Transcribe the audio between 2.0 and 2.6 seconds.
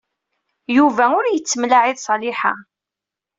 Ṣaliḥa.